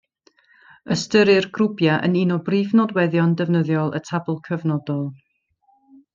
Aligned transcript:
Ystyrir 0.95 1.45
grwpiau 1.57 1.99
yn 2.07 2.17
un 2.21 2.33
o 2.37 2.37
brif 2.47 2.73
nodweddion 2.79 3.37
defnyddiol 3.43 3.95
y 4.01 4.03
tabl 4.09 4.41
cyfnodol. 4.49 5.07